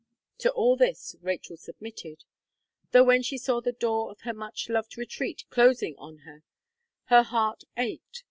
[0.39, 2.23] To all this Rachel submitted;
[2.89, 6.41] though, when she saw the door of her much loved retreat closing on her,
[7.09, 8.19] her heart ached.